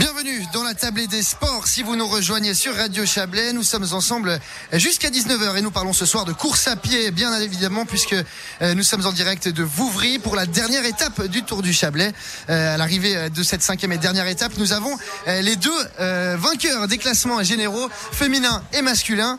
[0.00, 1.66] Bienvenue dans la tablée des sports.
[1.66, 4.40] Si vous nous rejoignez sur Radio Chablais, nous sommes ensemble
[4.72, 8.74] jusqu'à 19h et nous parlons ce soir de course à pied, bien évidemment, puisque euh,
[8.74, 12.14] nous sommes en direct de Vouvry pour la dernière étape du Tour du Chablais.
[12.48, 14.96] Euh, à l'arrivée de cette cinquième et dernière étape, nous avons
[15.28, 19.38] euh, les deux vainqueurs des classements généraux, féminins et masculins,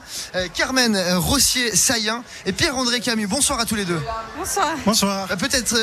[0.53, 3.25] Carmen Rossier-Saillant et Pierre-André Camus.
[3.25, 3.99] Bonsoir à tous les deux.
[4.37, 4.75] Bonsoir.
[4.85, 5.27] Bonsoir.
[5.39, 5.75] Peut-être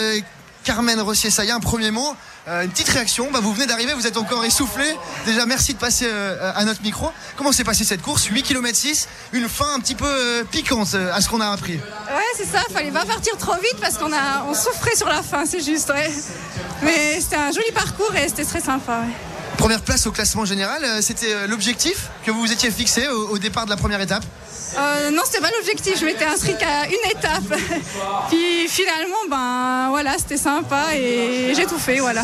[0.68, 2.14] Carmen Rossier-Saillant, un premier mot.
[2.46, 3.30] Euh, une petite réaction.
[3.32, 4.84] Bah, vous venez d'arriver, vous êtes encore essoufflé.
[5.24, 7.10] Déjà, merci de passer euh, à notre micro.
[7.38, 8.26] Comment s'est passée cette course?
[8.26, 11.76] 8 km 6, une fin un petit peu euh, piquante à ce qu'on a appris.
[11.76, 12.60] Ouais, c'est ça.
[12.70, 15.90] Fallait pas partir trop vite parce qu'on a, on souffrait sur la fin, c'est juste.
[16.82, 19.04] Mais c'était un joli parcours et c'était très sympa.
[19.58, 23.70] Première place au classement général, c'était l'objectif que vous vous étiez fixé au départ de
[23.70, 24.24] la première étape?
[24.76, 25.98] Euh, non, c'était pas l'objectif.
[25.98, 27.42] Je m'étais inscrite à une étape.
[28.28, 32.22] Puis finalement, ben voilà, c'était sympa et j'ai tout fait, voilà.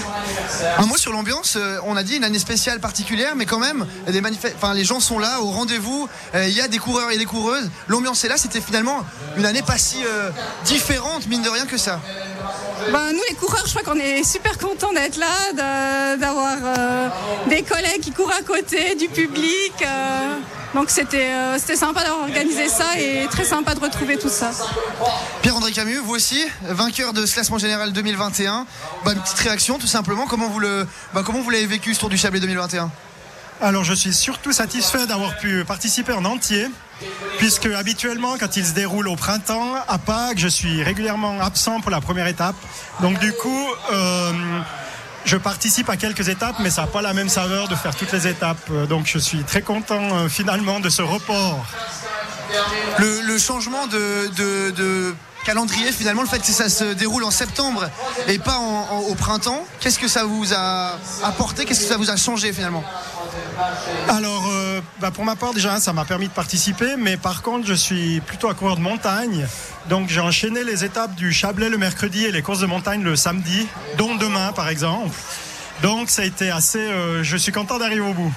[0.78, 1.56] Un mot sur l'ambiance.
[1.56, 4.22] Euh, on a dit une année spéciale particulière, mais quand même, des
[4.56, 6.08] enfin, les gens sont là au rendez-vous.
[6.34, 7.70] Euh, il y a des coureurs et des coureuses.
[7.88, 8.36] L'ambiance est là.
[8.36, 9.04] C'était finalement
[9.36, 9.98] une année pas si
[10.64, 12.00] différente, mine de rien que ça.
[12.92, 16.56] Ben, nous les coureurs, je crois qu'on est super contents d'être là, d'avoir
[17.48, 19.72] des collègues qui courent à côté, du public.
[20.74, 24.50] Donc c'était euh, c'était sympa d'avoir organisé ça et très sympa de retrouver tout ça.
[25.40, 28.66] Pierre-André Camus, vous aussi, vainqueur de ce classement général 2021.
[29.04, 30.26] Bah, une petite réaction tout simplement.
[30.26, 32.90] Comment vous le bah, comment vous l'avez vécu ce Tour du Chablais 2021
[33.60, 36.68] alors je suis surtout satisfait d'avoir pu participer en entier,
[37.38, 41.90] puisque habituellement quand il se déroule au printemps, à Pâques, je suis régulièrement absent pour
[41.90, 42.56] la première étape.
[43.00, 44.32] Donc du coup, euh,
[45.24, 48.12] je participe à quelques étapes, mais ça n'a pas la même saveur de faire toutes
[48.12, 48.70] les étapes.
[48.88, 51.64] Donc je suis très content euh, finalement de ce report.
[52.98, 55.14] Le, changement de,
[55.44, 57.88] calendrier, finalement, le fait que ça se déroule en septembre
[58.26, 58.58] et pas
[59.08, 62.82] au printemps, qu'est-ce que ça vous a apporté Qu'est-ce que ça vous a changé finalement?
[64.08, 67.66] Alors, euh, bah, pour ma part, déjà, ça m'a permis de participer, mais par contre,
[67.66, 69.46] je suis plutôt à coureur de montagne.
[69.88, 73.16] Donc, j'ai enchaîné les étapes du Chablais le mercredi et les courses de montagne le
[73.16, 73.66] samedi,
[73.98, 75.16] dont demain, par exemple.
[75.82, 76.78] Donc, ça a été assez.
[76.78, 78.32] Euh, je suis content d'arriver au bout.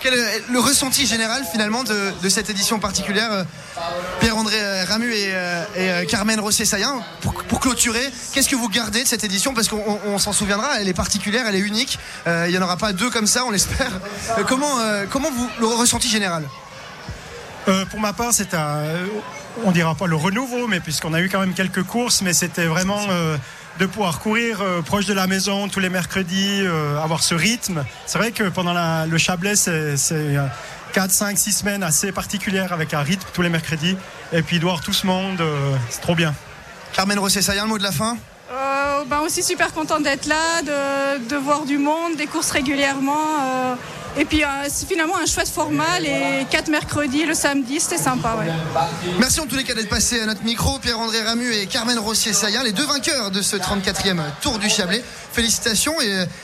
[0.00, 3.44] Quel est le ressenti général finalement de, cette édition particulière euh,
[4.20, 9.24] Pierre-André euh, Ramu et, euh, Carmen Rossier-Saillant, pour, clôturer, qu'est-ce que vous gardez de cette
[9.24, 9.54] édition?
[9.54, 11.98] Parce qu'on s'en souviendra, elle est particulière, elle est unique.
[12.26, 13.90] il n'y en aura pas deux comme ça, on l'espère.
[14.46, 14.76] comment,
[15.10, 16.44] comment vous, le ressenti général?
[17.90, 18.82] Pour ma part, c'est un.
[19.64, 22.66] On dira pas le renouveau, mais puisqu'on a eu quand même quelques courses, mais c'était
[22.66, 23.00] vraiment
[23.78, 27.84] de pouvoir courir euh, proche de la maison tous les mercredis, euh, avoir ce rythme.
[28.06, 28.74] C'est vrai que pendant
[29.06, 29.94] le Chablais, c'est
[30.92, 33.96] 4, 5, 6 semaines assez particulières avec un rythme tous les mercredis.
[34.32, 36.34] Et puis de voir tout ce monde, euh, c'est trop bien.
[36.92, 38.16] Carmen Rosset, ça y a un mot de la fin?
[39.08, 43.76] Ben aussi super contente d'être là, de, voir du monde, des courses régulièrement.
[44.16, 48.36] Et puis euh, c'est finalement un chouette format, les 4 mercredis, le samedi, c'était sympa.
[49.18, 52.62] Merci en tous les cas d'être passé à notre micro, Pierre-André Ramu et Carmen Rossier-Saillant,
[52.62, 55.04] les deux vainqueurs de ce 34e Tour du Chablais.
[55.32, 55.94] Félicitations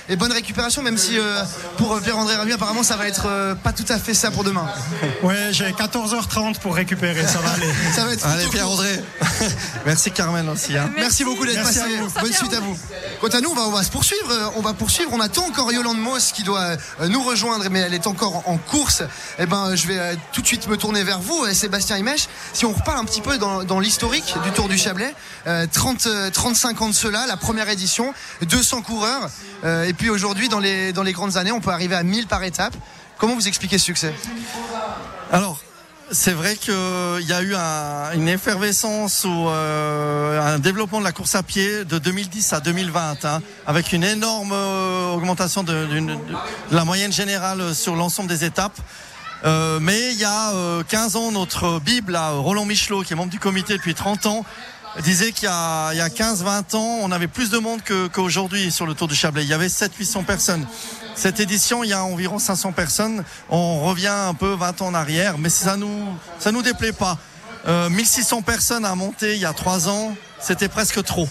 [0.08, 1.42] et, bonne récupération, même si euh,
[1.78, 4.68] pour Pierre-André Ramu, apparemment, ça va être euh, pas tout à fait ça pour demain.
[5.22, 7.66] Ouais, j'ai 14h30 pour récupérer, ça va aller.
[7.94, 9.00] ça va être Allez, Pierre-André.
[9.86, 10.76] Merci Carmen aussi.
[10.76, 10.90] Hein.
[10.96, 11.24] Merci.
[11.24, 11.80] beaucoup d'être passé.
[12.20, 12.76] Bonne suite à vous.
[13.20, 14.52] Quant à nous, on va, on va se poursuivre.
[14.56, 15.10] On va poursuivre.
[15.12, 16.76] On attend encore Yolande Moss qui doit
[17.08, 19.02] nous rejoindre mais elle est encore en course,
[19.38, 22.28] eh ben, je vais euh, tout de suite me tourner vers vous, euh, Sébastien Imèche.
[22.52, 25.14] Si on repart un petit peu dans, l'historique du Tour du Chablais,
[25.72, 29.28] 30, 35 ans de cela, la première édition, 200 coureurs,
[29.64, 32.26] euh, et puis aujourd'hui, dans les, dans les grandes années, on peut arriver à 1000
[32.26, 32.74] par étape.
[33.18, 34.14] Comment vous expliquez ce succès?
[35.32, 35.60] Alors,
[36.14, 36.72] c'est vrai qu'il
[37.26, 37.54] y a eu
[38.16, 43.24] une effervescence ou euh, un développement de la course à pied de 2010 à 2020,
[43.24, 45.86] hein, avec une énorme euh, augmentation de,
[46.70, 48.78] la moyenne générale sur l'ensemble des étapes.
[49.44, 50.52] Euh, mais il y a
[50.88, 54.44] 15 ans, notre Bible, Roland Michelot, qui est membre du comité depuis 30 ans,
[55.02, 57.80] disait qu'il y a, a 15-20 ans, on avait plus de monde
[58.12, 59.42] qu'aujourd'hui sur le Tour du Chablais.
[59.42, 60.66] Il y avait 700-800 personnes.
[61.14, 63.24] Cette édition, il y a environ 500 personnes.
[63.50, 66.04] On revient un peu 20 ans en arrière, mais ça nous,
[66.38, 67.18] ça nous déplaît pas.
[67.66, 71.28] 1600 euh, personnes à monter il y a 3 ans, c'était presque trop.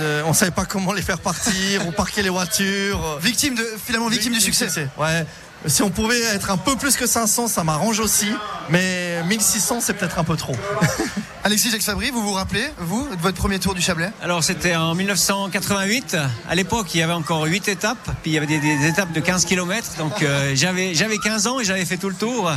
[0.00, 3.18] Euh, on savait pas comment les faire partir, on parquait les voitures.
[3.20, 4.68] Victime de, finalement victime du succès.
[4.98, 5.26] Ouais.
[5.66, 8.28] Si on pouvait être un peu plus que 500, ça m'arrange aussi.
[8.70, 10.56] Mais 1600, c'est peut-être un peu trop.
[11.42, 14.10] Alexis Jacques Fabry, vous vous rappelez, vous, de votre premier tour du Chablais?
[14.22, 16.14] Alors, c'était en 1988.
[16.46, 18.10] À l'époque, il y avait encore 8 étapes.
[18.22, 19.96] Puis il y avait des, étapes de 15 km.
[19.96, 22.52] Donc, euh, j'avais, j'avais 15 ans et j'avais fait tout le tour.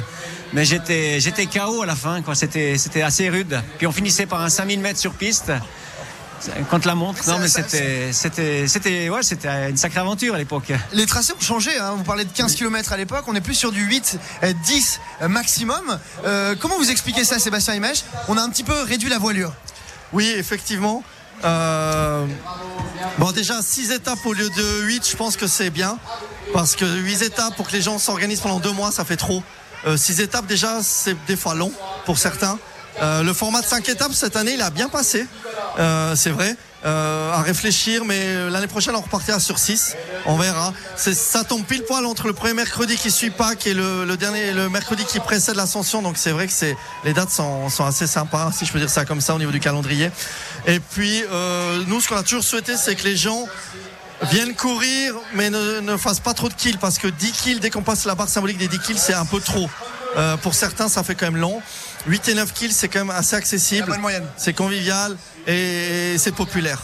[0.52, 2.22] Mais j'étais, j'étais KO à la fin.
[2.22, 2.36] Quoi.
[2.36, 3.62] C'était, c'était assez rude.
[3.78, 5.54] Puis on finissait par un 5000 mètres sur piste.
[6.70, 7.28] Contre la montre.
[7.28, 10.72] Non, mais c'était, c'était, c'était, ouais, c'était une sacrée aventure à l'époque.
[10.94, 11.78] Les tracés ont changé.
[11.78, 11.94] Hein.
[11.98, 13.24] Vous parlez de 15 km à l'époque.
[13.28, 14.18] On est plus sur du 8,
[14.66, 15.00] 10
[15.30, 16.00] maximum.
[16.26, 19.54] Euh, comment vous expliquez ça, Sébastien Imèche On a un petit peu réduit la voilure.
[20.12, 21.04] Oui, effectivement.
[21.44, 22.26] Euh,
[23.18, 25.98] bon, déjà 6 étapes au lieu de 8, je pense que c'est bien.
[26.54, 29.44] Parce que 8 étapes pour que les gens s'organisent pendant 2 mois, ça fait trop.
[29.96, 31.72] 6 euh, étapes, déjà, c'est des fois long
[32.06, 32.58] pour certains.
[33.02, 35.26] Euh, le format de 5 étapes cette année, il a bien passé,
[35.80, 36.56] euh, c'est vrai.
[36.86, 39.96] Euh, à réfléchir, mais l'année prochaine on repartira sur 6.
[40.26, 40.74] On verra.
[40.98, 44.52] Ça tombe pile poil entre le premier mercredi qui suit Pâques et le, le dernier,
[44.52, 46.02] le mercredi qui précède l'ascension.
[46.02, 46.76] Donc c'est vrai que c'est
[47.06, 49.52] les dates sont, sont, assez sympas, si je peux dire ça comme ça au niveau
[49.52, 50.12] du calendrier.
[50.68, 53.48] Et puis euh, nous, ce qu'on a toujours souhaité, c'est que les gens
[54.24, 57.70] viennent courir, mais ne, ne fassent pas trop de kills parce que 10 kills dès
[57.70, 59.70] qu'on passe la barre symbolique des 10 kills, c'est un peu trop.
[60.18, 61.62] Euh, pour certains, ça fait quand même long.
[62.08, 63.94] 8 et 9 kills, c'est quand même assez accessible.
[64.38, 65.18] C'est convivial
[65.48, 66.82] et c'est populaire.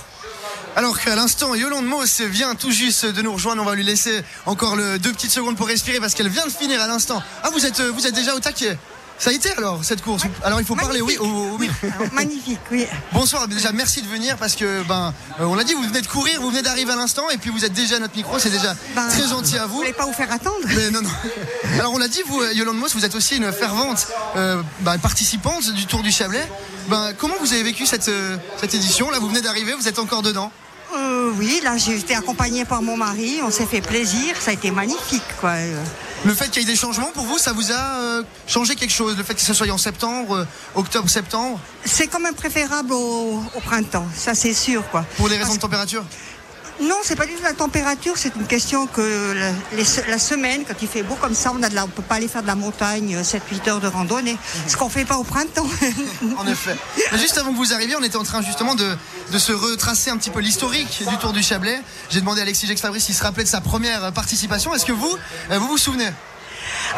[0.75, 3.61] Alors qu'à l'instant, Yolande Moss vient tout juste de nous rejoindre.
[3.61, 6.51] On va lui laisser encore le, deux petites secondes pour respirer parce qu'elle vient de
[6.51, 7.21] finir à l'instant.
[7.43, 8.77] Ah, vous êtes, vous êtes déjà au taquet
[9.19, 11.17] ça a été alors cette course Alors il faut parler oui
[11.59, 11.69] oui.
[12.13, 12.87] magnifique oui.
[13.11, 16.07] Bonsoir déjà merci de venir parce que ben euh, on l'a dit vous venez de
[16.07, 18.49] courir vous venez d'arriver à l'instant et puis vous êtes déjà à notre micro c'est
[18.49, 19.73] déjà ben, très gentil à vous.
[19.73, 20.65] Vous voulez pas vous faire attendre?
[20.75, 21.09] Mais non non.
[21.79, 24.07] Alors on l'a dit vous Yolande Moss vous êtes aussi une fervente
[24.37, 26.47] euh, ben, participante du Tour du Chablais.
[26.87, 29.11] Ben comment vous avez vécu cette euh, cette édition?
[29.11, 30.51] Là vous venez d'arriver vous êtes encore dedans
[30.97, 34.53] euh, oui, là j'ai été accompagnée par mon mari, on s'est fait plaisir, ça a
[34.55, 35.21] été magnifique.
[35.39, 35.53] Quoi.
[36.25, 38.91] Le fait qu'il y ait des changements pour vous, ça vous a euh, changé quelque
[38.91, 40.45] chose Le fait que ce soit en septembre, euh,
[40.75, 41.59] octobre, septembre?
[41.85, 44.83] C'est quand même préférable au, printemps, ça c'est sûr.
[44.89, 45.05] Quoi.
[45.15, 46.03] Pour des raisons de température?
[46.81, 49.35] Non, c'est pas du tout la température, c'est une question que
[50.07, 52.47] la, semaine, quand il fait beau comme ça, on de peut pas aller faire de
[52.47, 54.37] la montagne 7-8 euh, heures de randonnée,
[54.67, 55.67] ce qu'on fait pas au printemps.
[56.37, 56.75] en effet.
[57.17, 58.95] juste avant que vous arriviez, on était en train justement de,
[59.37, 61.81] se retracer un petit peu l'historique du Tour du Chablais.
[62.09, 64.73] J'ai demandé à Alexis Jex Fabrice s'il se rappelait de sa première participation.
[64.73, 65.17] Est-ce que vous,
[65.51, 66.09] euh, vous vous souvenez?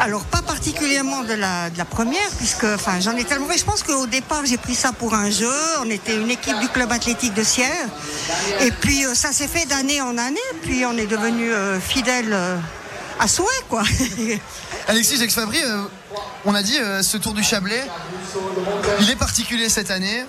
[0.00, 3.46] Alors pas particulièrement de la, première, puisque enfin j'en ai tellement.
[3.56, 5.52] Je pense qu'au départ j'ai pris ça pour un jeu.
[5.80, 7.86] On était une équipe du club athlétique de Sierre,
[8.60, 10.40] et puis euh, ça s'est fait d'année en année.
[10.62, 12.56] Puis on est devenu euh, fidèle euh,
[13.18, 13.82] à souhait, quoi.
[14.88, 15.58] Alexis Jacques Fabry,
[16.44, 17.82] on a dit ce Tour du Chablais,
[19.00, 20.24] il est particulier cette année,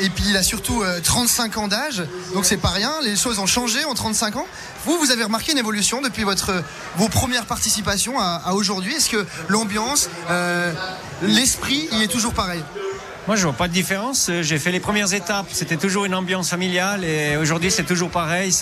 [0.00, 2.02] et puis il a surtout 35 ans d'âge,
[2.34, 2.92] donc c'est pas rien.
[3.02, 4.46] Les choses ont changé en 35 ans.
[4.84, 6.52] Vous, vous avez remarqué une évolution depuis votre,
[6.96, 8.94] vos premières participations à, aujourd'hui?
[8.94, 10.72] Est-ce que l'ambiance, euh,
[11.22, 12.62] l'esprit, il est toujours pareil?
[13.26, 14.30] Moi, je vois pas de différence.
[14.42, 15.46] J'ai fait les premières étapes.
[15.50, 18.52] C'était toujours une ambiance familiale et aujourd'hui, c'est toujours pareil.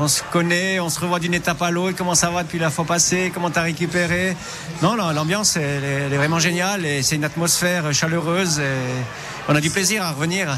[0.00, 1.96] On se connaît, on se revoit d'une étape à l'autre.
[1.98, 3.32] Comment ça va depuis la fois passée?
[3.34, 4.36] Comment tu as récupéré?
[4.80, 8.60] Non, l'ambiance, est vraiment géniale et c'est une atmosphère chaleureuse.
[8.60, 8.62] Et
[9.48, 10.56] on a du plaisir à revenir.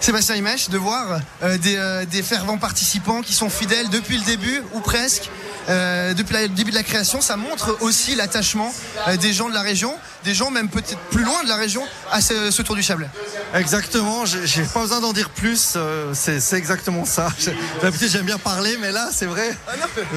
[0.00, 4.62] Sébastien Imèche, de voir euh, euh, des, fervents participants qui sont fidèles depuis le début,
[4.72, 5.30] ou presque,
[5.68, 7.20] euh, depuis le début de la création.
[7.20, 8.72] Ça montre aussi l'attachement
[9.20, 9.94] des gens de la région,
[10.24, 11.82] des gens même peut-être plus loin de la région,
[12.12, 13.08] à ce, Tour du Chablais.
[13.54, 15.76] Exactement, j'ai pas besoin d'en dire plus,
[16.12, 17.28] c'est exactement ça.
[17.82, 19.72] D'habitude j'aime bien parler, mais là c'est vrai, ah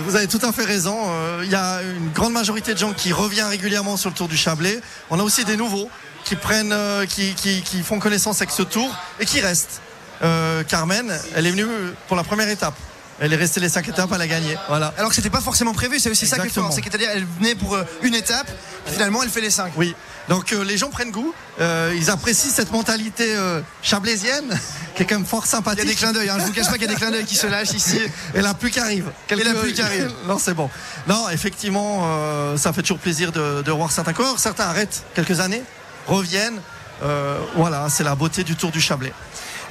[0.06, 0.98] vous avez tout à fait raison.
[1.44, 4.38] Il y a une grande majorité de gens qui reviennent régulièrement sur le Tour du
[4.38, 4.82] Chablais.
[5.10, 5.90] On a aussi des nouveaux
[6.28, 9.82] qui prennent, euh, qui, qui, qui, font connaissance avec ce tour et qui restent.
[10.22, 11.66] Euh, Carmen, elle est venue
[12.08, 12.74] pour la première étape.
[13.20, 14.58] Elle est restée les cinq étapes, elle a gagné.
[14.68, 14.94] Voilà.
[14.98, 16.72] Alors que c'était pas forcément prévu, c'est aussi ça qui est fort.
[16.72, 18.48] C'est-à-dire elle venait pour euh, une étape,
[18.86, 19.72] finalement elle fait les cinq.
[19.78, 19.96] Oui.
[20.28, 23.34] Donc les gens prennent goût, ils apprécient cette mentalité
[23.82, 24.60] chablaisienne
[24.96, 25.84] qui est quand même fort sympathique.
[25.84, 26.36] Il y a des clins d'œil, hein.
[26.40, 28.02] je vous cache pas qu'il y a des clins d'œil qui se lâchent ici.
[28.36, 29.10] Et la pluie qui arrive.
[29.30, 30.12] Et la pluie qui arrive.
[30.28, 30.70] non, c'est bon.
[31.08, 34.38] Non, effectivement, ça fait toujours plaisir de, de voir certains corps.
[34.38, 35.64] Certains arrêtent quelques années,
[36.08, 36.60] reviennent.
[37.04, 39.14] Euh, voilà, c'est la beauté du Tour du Chablais.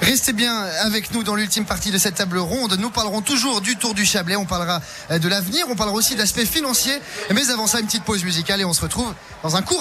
[0.01, 2.77] Restez bien avec nous dans l'ultime partie de cette table ronde.
[2.79, 4.35] Nous parlerons toujours du Tour du Chablais.
[4.35, 4.79] On parlera
[5.09, 5.65] euh, de l'avenir.
[5.69, 6.93] On parlera aussi d'aspect financier.
[7.33, 9.13] Mais avant ça, une petite pause musicale et on se retrouve
[9.43, 9.75] dans un court